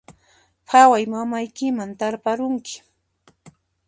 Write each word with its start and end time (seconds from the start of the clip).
Phaway, 0.69 1.03
mamaykiman 1.11 1.91
tarparunki 1.99 2.75